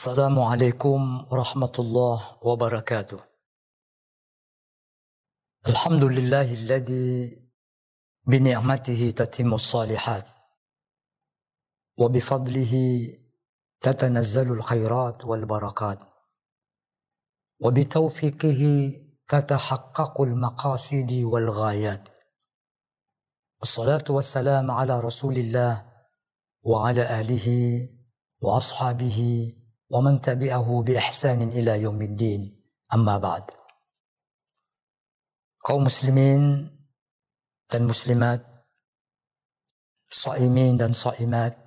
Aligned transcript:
السلام 0.00 0.40
عليكم 0.40 1.26
ورحمة 1.30 1.72
الله 1.78 2.38
وبركاته. 2.42 3.20
الحمد 5.68 6.04
لله 6.04 6.52
الذي 6.52 7.36
بنعمته 8.26 9.10
تتم 9.10 9.54
الصالحات 9.54 10.28
وبفضله 11.98 12.74
تتنزل 13.80 14.52
الخيرات 14.52 15.24
والبركات 15.24 15.98
وبتوفيقه 17.60 18.62
تتحقق 19.28 20.20
المقاصد 20.20 21.12
والغايات. 21.12 22.08
الصلاة 23.62 24.04
والسلام 24.10 24.70
على 24.70 25.00
رسول 25.00 25.36
الله 25.38 25.92
وعلى 26.62 27.20
آله 27.20 27.48
وأصحابه 28.40 29.59
ومن 29.89 30.21
تبعه 30.21 30.83
بإحسان 30.83 31.41
إلى 31.41 31.81
يوم 31.81 32.01
الدين 32.01 32.41
أما 32.93 33.17
بعد 33.17 33.45
kaum 35.65 35.81
muslimin 35.81 36.69
dan 37.73 37.89
muslimat 37.89 38.45
saimin 40.05 40.77
dan 40.77 40.93
saimat 40.93 41.57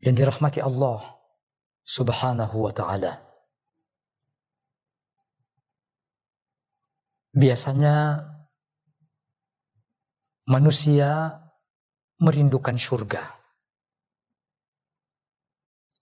yang 0.00 0.16
dirahmati 0.16 0.64
Allah 0.64 1.20
subhanahu 1.84 2.64
wa 2.64 2.72
ta'ala 2.72 3.20
biasanya 7.36 8.24
manusia 10.48 11.36
merindukan 12.24 12.80
surga 12.80 13.35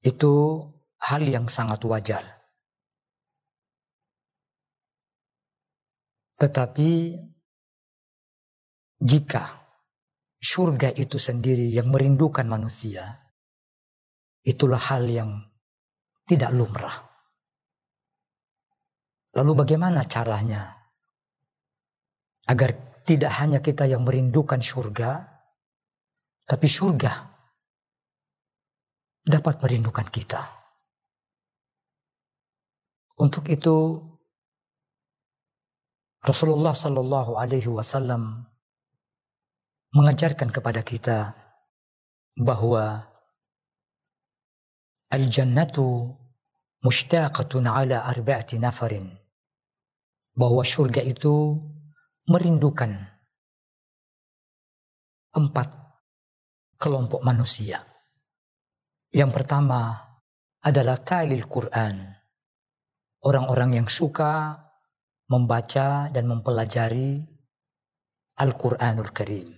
itu 0.05 0.61
hal 1.01 1.25
yang 1.25 1.49
sangat 1.49 1.81
wajar. 1.81 2.21
Tetapi 6.37 7.17
jika 9.01 9.65
surga 10.37 10.93
itu 10.93 11.17
sendiri 11.17 11.73
yang 11.73 11.89
merindukan 11.89 12.45
manusia, 12.45 13.33
itulah 14.45 14.77
hal 14.77 15.09
yang 15.09 15.41
tidak 16.29 16.53
lumrah. 16.53 17.01
Lalu 19.33 19.51
bagaimana 19.57 20.05
caranya 20.05 20.69
agar 22.45 23.01
tidak 23.03 23.31
hanya 23.41 23.59
kita 23.59 23.89
yang 23.89 24.05
merindukan 24.05 24.61
surga, 24.61 25.27
tapi 26.45 26.67
surga 26.69 27.34
dapat 29.25 29.57
merindukan 29.57 30.05
kita. 30.13 30.45
Untuk 33.17 33.49
itu 33.49 33.97
Rasulullah 36.21 36.73
Shallallahu 36.77 37.37
Alaihi 37.37 37.69
Wasallam 37.69 38.45
mengajarkan 39.93 40.49
kepada 40.51 40.81
kita 40.85 41.37
bahwa 42.35 43.07
al-jannatu 45.09 46.11
mushtaqatun 46.83 47.65
ala 47.65 48.03
arba'ati 48.09 48.59
nafarin 48.59 49.09
bahwa 50.35 50.61
surga 50.61 50.99
itu 51.01 51.55
merindukan 52.27 52.91
empat 55.31 55.69
kelompok 56.75 57.23
manusia. 57.23 57.94
Yang 59.15 59.31
pertama 59.31 59.95
adalah 60.59 60.99
talil 60.99 61.47
Quran. 61.47 62.03
Orang-orang 63.23 63.79
yang 63.79 63.87
suka 63.87 64.59
membaca 65.31 66.11
dan 66.11 66.27
mempelajari 66.27 67.23
Al-Quranul 68.35 69.15
Karim. 69.15 69.55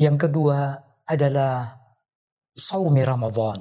Yang 0.00 0.16
kedua 0.24 0.72
adalah 1.04 1.76
saumi 2.56 3.04
Ramadan. 3.04 3.60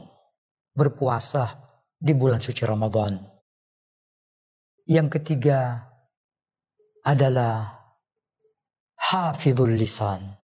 Berpuasa 0.71 1.59
di 1.99 2.15
bulan 2.15 2.39
suci 2.39 2.63
Ramadan. 2.63 3.19
Yang 4.87 5.19
ketiga 5.19 5.75
adalah 7.03 7.67
hafizul 8.95 9.75
lisan. 9.75 10.39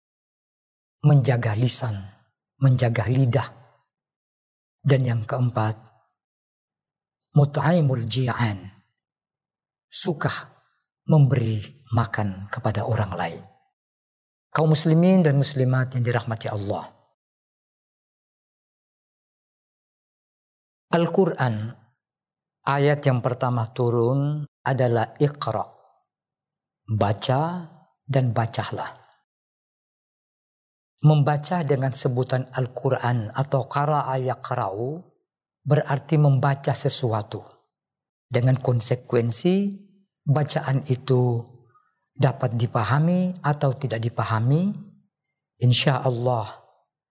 Menjaga 1.07 1.55
lisan 1.55 2.14
menjaga 2.61 3.09
lidah. 3.09 3.49
Dan 4.85 5.09
yang 5.09 5.23
keempat, 5.25 5.81
mut'aimul 7.33 8.05
ji'an. 8.05 8.69
Suka 9.89 10.31
memberi 11.09 11.85
makan 11.95 12.51
kepada 12.51 12.85
orang 12.85 13.13
lain. 13.15 13.43
Kaum 14.55 14.75
muslimin 14.75 15.25
dan 15.25 15.39
muslimat 15.39 15.95
yang 15.95 16.05
dirahmati 16.05 16.47
Allah. 16.51 16.91
Al-Quran 20.95 21.75
ayat 22.63 23.01
yang 23.03 23.19
pertama 23.19 23.67
turun 23.75 24.47
adalah 24.63 25.19
Iqra. 25.19 25.67
Baca 26.85 27.43
dan 28.05 28.31
bacalah 28.31 29.04
membaca 31.05 31.61
dengan 31.61 31.93
sebutan 31.93 32.49
Al-Quran 32.49 33.29
atau 33.37 33.69
kara'a 33.69 34.17
yakra'u 34.17 35.05
berarti 35.61 36.17
membaca 36.17 36.73
sesuatu. 36.73 37.45
Dengan 38.25 38.57
konsekuensi 38.57 39.69
bacaan 40.25 40.89
itu 40.89 41.45
dapat 42.17 42.57
dipahami 42.57 43.37
atau 43.45 43.77
tidak 43.77 44.01
dipahami, 44.01 44.73
insya 45.61 46.01
Allah 46.01 46.65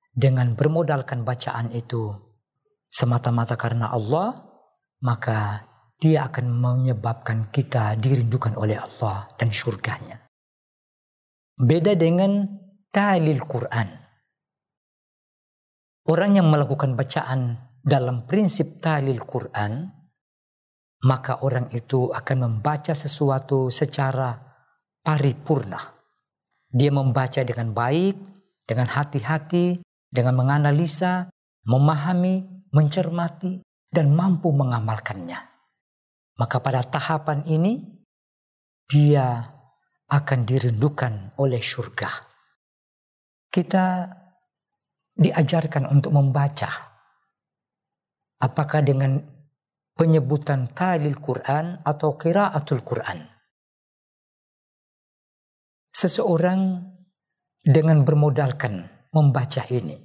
dengan 0.10 0.58
bermodalkan 0.58 1.22
bacaan 1.22 1.70
itu 1.70 2.18
semata-mata 2.90 3.54
karena 3.54 3.94
Allah, 3.94 4.42
maka 5.06 5.70
dia 6.02 6.26
akan 6.28 6.50
menyebabkan 6.50 7.54
kita 7.54 7.94
dirindukan 8.02 8.58
oleh 8.58 8.82
Allah 8.82 9.30
dan 9.38 9.54
surganya. 9.54 10.18
Beda 11.54 11.94
dengan 11.94 12.63
talil 12.94 13.42
Quran. 13.50 13.90
Orang 16.06 16.38
yang 16.38 16.54
melakukan 16.54 16.94
bacaan 16.94 17.58
dalam 17.82 18.30
prinsip 18.30 18.78
talil 18.78 19.18
Quran, 19.26 19.90
maka 21.10 21.42
orang 21.42 21.74
itu 21.74 22.14
akan 22.14 22.38
membaca 22.38 22.94
sesuatu 22.94 23.74
secara 23.74 24.38
paripurna. 25.02 25.82
Dia 26.70 26.94
membaca 26.94 27.42
dengan 27.42 27.74
baik, 27.74 28.16
dengan 28.70 28.86
hati-hati, 28.94 29.82
dengan 30.14 30.38
menganalisa, 30.38 31.34
memahami, 31.66 32.46
mencermati, 32.70 33.66
dan 33.90 34.14
mampu 34.14 34.54
mengamalkannya. 34.54 35.40
Maka 36.38 36.62
pada 36.62 36.86
tahapan 36.86 37.42
ini, 37.50 37.74
dia 38.86 39.50
akan 40.14 40.40
dirindukan 40.46 41.34
oleh 41.42 41.62
surga 41.62 42.33
kita 43.54 44.10
diajarkan 45.14 45.86
untuk 45.94 46.10
membaca. 46.10 46.90
Apakah 48.42 48.82
dengan 48.82 49.22
penyebutan 49.94 50.74
talil 50.74 51.18
Quran 51.22 51.82
atau 51.86 52.18
kiraatul 52.18 52.82
Quran. 52.82 53.30
Seseorang 55.94 56.82
dengan 57.62 58.02
bermodalkan 58.02 58.90
membaca 59.14 59.64
ini, 59.70 59.96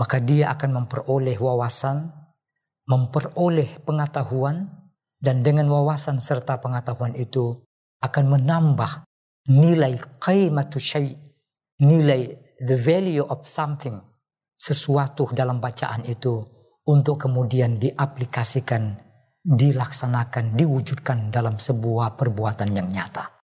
maka 0.00 0.16
dia 0.18 0.48
akan 0.56 0.82
memperoleh 0.82 1.36
wawasan, 1.36 2.08
memperoleh 2.88 3.84
pengetahuan, 3.84 4.66
dan 5.20 5.44
dengan 5.44 5.68
wawasan 5.68 6.16
serta 6.16 6.56
pengetahuan 6.64 7.12
itu 7.12 7.60
akan 8.00 8.40
menambah 8.40 9.04
nilai 9.52 10.00
qaimatu 10.16 10.80
syai' 10.80 11.29
nilai 11.80 12.28
the 12.60 12.76
value 12.76 13.24
of 13.24 13.48
something 13.48 13.96
sesuatu 14.60 15.32
dalam 15.32 15.58
bacaan 15.58 16.04
itu 16.04 16.44
untuk 16.84 17.24
kemudian 17.24 17.80
diaplikasikan, 17.80 19.00
dilaksanakan, 19.40 20.52
diwujudkan 20.52 21.32
dalam 21.32 21.56
sebuah 21.56 22.20
perbuatan 22.20 22.68
yang 22.76 22.92
nyata. 22.92 23.40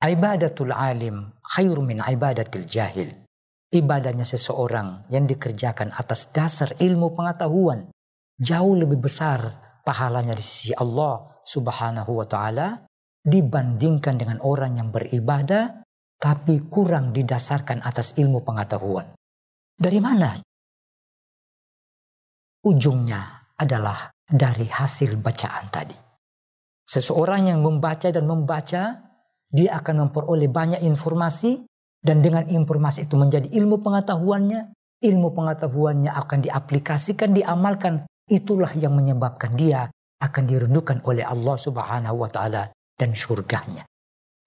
Ibadatul 0.00 0.72
alim 0.72 1.28
khair 1.42 1.76
min 1.82 2.00
ibadatil 2.00 2.64
jahil. 2.70 3.10
Ibadahnya 3.70 4.26
seseorang 4.26 5.10
yang 5.14 5.30
dikerjakan 5.30 5.94
atas 5.94 6.34
dasar 6.34 6.74
ilmu 6.78 7.14
pengetahuan 7.14 7.86
jauh 8.34 8.74
lebih 8.74 8.98
besar 8.98 9.54
pahalanya 9.86 10.34
di 10.34 10.42
sisi 10.42 10.72
Allah 10.74 11.38
Subhanahu 11.46 12.18
wa 12.18 12.26
taala 12.26 12.82
dibandingkan 13.22 14.18
dengan 14.18 14.42
orang 14.42 14.80
yang 14.80 14.88
beribadah 14.90 15.86
tapi 16.20 16.68
kurang 16.68 17.16
didasarkan 17.16 17.80
atas 17.80 18.12
ilmu 18.20 18.44
pengetahuan. 18.44 19.08
Dari 19.72 19.96
mana? 19.96 20.36
Ujungnya 22.60 23.48
adalah 23.56 24.12
dari 24.28 24.68
hasil 24.68 25.16
bacaan 25.16 25.72
tadi. 25.72 25.96
Seseorang 26.84 27.48
yang 27.48 27.64
membaca 27.64 28.12
dan 28.12 28.28
membaca, 28.28 29.00
dia 29.48 29.70
akan 29.80 30.06
memperoleh 30.06 30.52
banyak 30.52 30.84
informasi 30.84 31.64
dan 32.04 32.20
dengan 32.20 32.44
informasi 32.44 33.08
itu 33.08 33.16
menjadi 33.16 33.48
ilmu 33.48 33.80
pengetahuannya, 33.80 34.76
ilmu 35.00 35.28
pengetahuannya 35.32 36.12
akan 36.12 36.38
diaplikasikan, 36.44 37.32
diamalkan. 37.32 38.04
Itulah 38.30 38.70
yang 38.78 38.94
menyebabkan 38.94 39.58
dia 39.58 39.90
akan 40.20 40.44
dirundukan 40.46 41.02
oleh 41.02 41.24
Allah 41.26 41.56
Subhanahu 41.58 42.22
wa 42.22 42.30
taala 42.30 42.70
dan 42.94 43.10
surganya. 43.16 43.89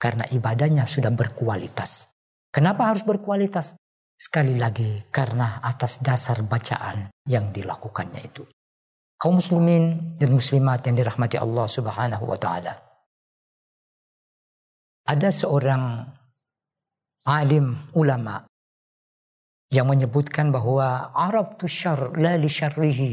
Karena 0.04 0.28
ibadahnya 0.28 0.84
sudah 0.84 1.16
berkualitas. 1.16 2.12
Kenapa 2.52 2.92
harus 2.92 3.08
berkualitas? 3.08 3.80
Sekali 4.20 4.60
lagi 4.60 5.08
karena 5.08 5.64
atas 5.64 6.04
dasar 6.04 6.44
bacaan 6.44 7.08
yang 7.24 7.56
dilakukannya 7.56 8.20
itu. 8.20 8.44
Kaum 9.16 9.40
muslimin 9.40 10.16
dan 10.20 10.36
muslimat 10.36 10.84
yang 10.84 11.00
dirahmati 11.00 11.40
Allah 11.40 11.72
Subhanahu 11.72 12.28
wa 12.28 12.36
taala. 12.36 12.76
Ada 15.08 15.32
seorang 15.32 16.04
alim 17.24 17.88
ulama 17.96 18.44
yang 19.72 19.88
menyebutkan 19.88 20.52
bahwa 20.52 21.16
Arab 21.16 21.56
tu 21.56 21.72
syar 21.72 22.12
la 22.20 22.36
li 22.36 22.52
syarrihi 22.52 23.12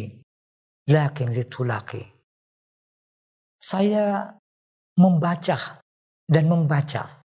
lakin 0.91 1.31
li 1.31 1.47
tulaki. 1.47 2.03
Saya 3.63 4.35
membaca 4.99 5.80
dan 6.31 6.47
membaca. 6.47 7.27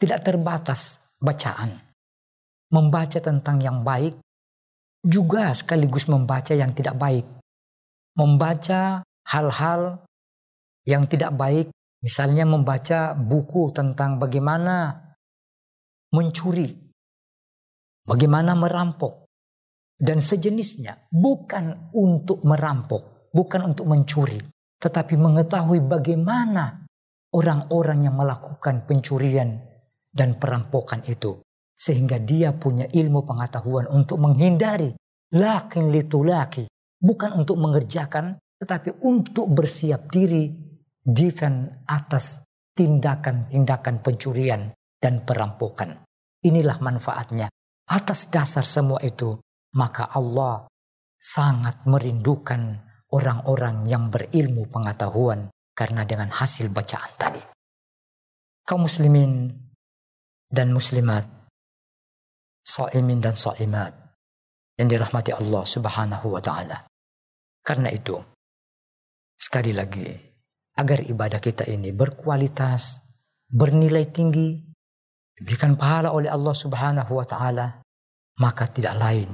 Tidak 0.00 0.20
terbatas 0.24 0.96
bacaan. 1.20 1.76
Membaca 2.72 3.20
tentang 3.20 3.60
yang 3.60 3.84
baik, 3.84 4.16
juga 5.04 5.52
sekaligus 5.52 6.08
membaca 6.08 6.56
yang 6.56 6.72
tidak 6.72 6.96
baik. 6.96 7.28
Membaca 8.16 9.04
hal-hal 9.28 10.08
yang 10.88 11.04
tidak 11.04 11.36
baik, 11.36 11.68
misalnya 12.00 12.48
membaca 12.48 13.12
buku 13.12 13.76
tentang 13.76 14.16
bagaimana 14.16 14.96
mencuri, 16.16 16.72
bagaimana 18.08 18.56
merampok, 18.56 19.28
dan 19.98 20.22
sejenisnya, 20.22 21.10
bukan 21.12 21.92
untuk 21.92 22.40
merampok, 22.46 23.28
bukan 23.34 23.74
untuk 23.74 23.84
mencuri, 23.90 24.40
tetapi 24.80 25.14
mengetahui 25.18 25.84
bagaimana 25.84 26.87
orang-orang 27.34 28.08
yang 28.08 28.16
melakukan 28.16 28.88
pencurian 28.88 29.60
dan 30.08 30.40
perampokan 30.40 31.04
itu 31.04 31.40
sehingga 31.78 32.18
dia 32.18 32.50
punya 32.58 32.90
ilmu 32.90 33.22
pengetahuan 33.22 33.86
untuk 33.86 34.18
menghindari 34.18 34.90
lakin 35.32 35.94
litulaki. 35.94 36.66
Bukan 36.98 37.38
untuk 37.38 37.62
mengerjakan, 37.62 38.42
tetapi 38.58 39.06
untuk 39.06 39.46
bersiap 39.54 40.10
diri 40.10 40.50
defend 40.98 41.86
atas 41.86 42.42
tindakan-tindakan 42.74 44.02
pencurian 44.02 44.74
dan 44.98 45.22
perampokan. 45.22 46.02
Inilah 46.42 46.82
manfaatnya. 46.82 47.46
Atas 47.86 48.26
dasar 48.34 48.66
semua 48.66 48.98
itu, 49.06 49.38
maka 49.78 50.10
Allah 50.10 50.66
sangat 51.14 51.86
merindukan 51.86 52.82
orang-orang 53.14 53.86
yang 53.86 54.10
berilmu 54.10 54.66
pengetahuan 54.66 55.46
karena 55.78 56.02
dengan 56.02 56.34
hasil 56.34 56.74
bacaan 56.74 57.14
tadi. 57.14 57.38
Kaum 58.66 58.90
muslimin 58.90 59.54
dan 60.50 60.74
muslimat 60.74 61.22
sa'imin 62.66 63.22
dan 63.22 63.38
sa'imat 63.38 63.94
yang 64.74 64.90
dirahmati 64.90 65.30
Allah 65.30 65.62
Subhanahu 65.62 66.34
wa 66.34 66.42
taala. 66.42 66.90
Karena 67.62 67.94
itu, 67.94 68.18
sekali 69.38 69.70
lagi, 69.70 70.10
agar 70.74 71.06
ibadah 71.06 71.38
kita 71.38 71.62
ini 71.70 71.94
berkualitas, 71.94 72.98
bernilai 73.46 74.10
tinggi, 74.10 74.58
diberikan 75.38 75.78
pahala 75.78 76.10
oleh 76.10 76.28
Allah 76.28 76.54
Subhanahu 76.54 77.12
wa 77.14 77.26
taala, 77.26 77.66
maka 78.42 78.66
tidak 78.66 78.98
lain 78.98 79.30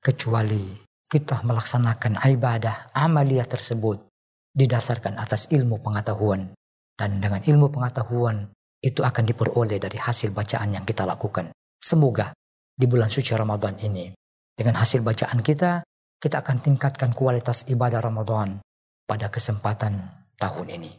kecuali 0.00 0.72
kita 1.08 1.44
melaksanakan 1.44 2.18
ibadah 2.24 2.92
amaliyah 2.96 3.44
tersebut 3.44 4.11
didasarkan 4.52 5.16
atas 5.16 5.48
ilmu 5.48 5.80
pengetahuan 5.80 6.52
dan 6.96 7.18
dengan 7.18 7.40
ilmu 7.40 7.72
pengetahuan 7.72 8.52
itu 8.82 9.00
akan 9.00 9.24
diperoleh 9.24 9.78
dari 9.78 9.96
hasil 9.96 10.34
bacaan 10.34 10.76
yang 10.76 10.84
kita 10.84 11.06
lakukan. 11.06 11.54
Semoga 11.78 12.34
di 12.76 12.84
bulan 12.84 13.08
suci 13.08 13.32
Ramadan 13.32 13.78
ini. 13.80 14.10
Dengan 14.52 14.76
hasil 14.78 15.00
bacaan 15.00 15.40
kita, 15.40 15.80
kita 16.20 16.44
akan 16.44 16.60
tingkatkan 16.60 17.16
kualitas 17.16 17.64
ibadah 17.70 18.02
Ramadan 18.02 18.60
pada 19.08 19.32
kesempatan 19.32 19.98
tahun 20.36 20.68
ini. 20.78 20.92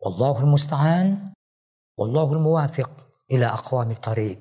Wallahul 0.00 0.48
musta'an, 0.48 1.32
wallahul 1.98 2.40
muwafiq 2.40 2.88
ila 3.32 3.56
aqwamit 3.56 4.00
tariq. 4.00 4.38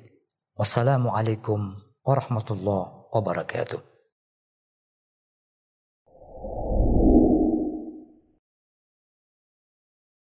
Wassalamualaikum 0.56 1.76
warahmatullahi 2.06 3.12
wabarakatuh. 3.12 3.95